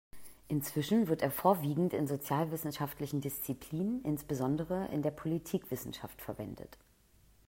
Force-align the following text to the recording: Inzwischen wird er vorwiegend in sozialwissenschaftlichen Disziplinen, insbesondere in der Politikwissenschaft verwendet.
Inzwischen 0.47 1.09
wird 1.09 1.21
er 1.21 1.29
vorwiegend 1.29 1.93
in 1.93 2.07
sozialwissenschaftlichen 2.07 3.21
Disziplinen, 3.21 4.01
insbesondere 4.03 4.87
in 4.87 5.03
der 5.03 5.11
Politikwissenschaft 5.11 6.19
verwendet. 6.23 6.79